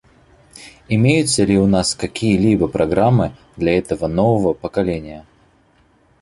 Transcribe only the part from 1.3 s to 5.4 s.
ли у нас какие-либо программы для этого нового поколения?